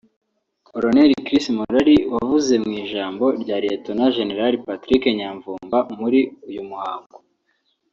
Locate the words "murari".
1.57-1.97